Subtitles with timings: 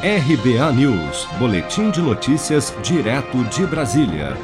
[0.00, 4.36] RBA News, Boletim de Notícias, direto de Brasília.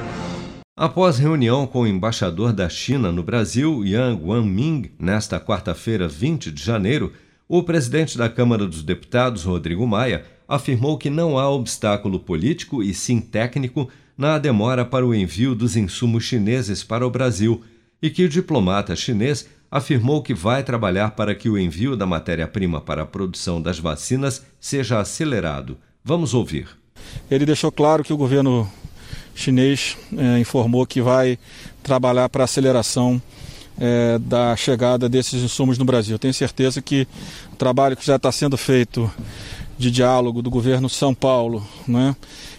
[0.76, 6.60] Após reunião com o embaixador da China no Brasil, Yang Wanming, nesta quarta-feira, 20 de
[6.60, 7.12] janeiro,
[7.48, 12.93] o presidente da Câmara dos Deputados, Rodrigo Maia, afirmou que não há obstáculo político e
[12.93, 17.62] sim técnico na demora para o envio dos insumos chineses para o Brasil
[18.02, 22.80] e que o diplomata chinês afirmou que vai trabalhar para que o envio da matéria-prima
[22.80, 25.77] para a produção das vacinas seja acelerado.
[26.04, 26.68] Vamos ouvir.
[27.29, 28.71] Ele deixou claro que o governo
[29.34, 31.36] chinês é, informou que vai
[31.82, 33.21] trabalhar para aceleração
[33.77, 36.20] é, da chegada desses insumos no Brasil.
[36.20, 37.09] Tenho certeza que
[37.53, 39.11] o trabalho que já está sendo feito
[39.78, 42.14] de diálogo do governo São Paulo, né,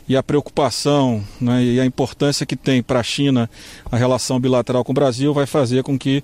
[0.08, 3.50] e a preocupação né, e a importância que tem para a China
[3.92, 6.24] a relação bilateral com o Brasil vai fazer com que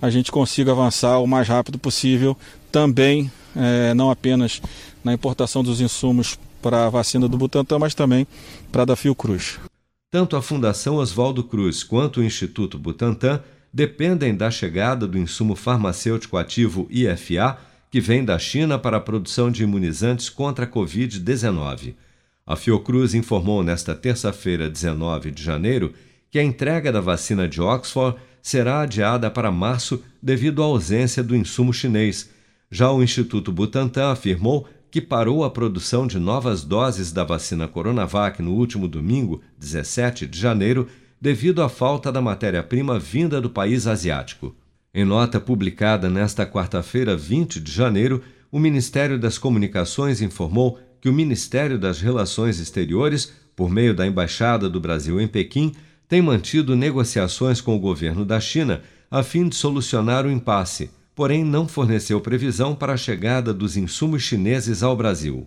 [0.00, 2.36] a gente consiga avançar o mais rápido possível,
[2.72, 4.60] também é, não apenas
[5.04, 8.26] na importação dos insumos para a vacina do Butantan, mas também
[8.70, 9.58] para a da Fiocruz.
[10.10, 13.40] Tanto a Fundação Oswaldo Cruz quanto o Instituto Butantan
[13.72, 17.58] dependem da chegada do insumo farmacêutico ativo IFA,
[17.90, 21.94] que vem da China para a produção de imunizantes contra a Covid-19.
[22.46, 25.92] A Fiocruz informou nesta terça-feira, 19 de janeiro,
[26.30, 31.34] que a entrega da vacina de Oxford será adiada para março devido à ausência do
[31.34, 32.30] insumo chinês.
[32.70, 38.40] Já o Instituto Butantan afirmou que parou a produção de novas doses da vacina Coronavac
[38.40, 40.88] no último domingo, 17 de janeiro,
[41.20, 44.54] devido à falta da matéria-prima vinda do país asiático.
[44.92, 51.12] Em nota publicada nesta quarta-feira, 20 de janeiro, o Ministério das Comunicações informou que o
[51.12, 55.72] Ministério das Relações Exteriores, por meio da Embaixada do Brasil em Pequim,
[56.08, 61.44] tem mantido negociações com o governo da China a fim de solucionar o impasse, porém
[61.44, 65.46] não forneceu previsão para a chegada dos insumos chineses ao Brasil.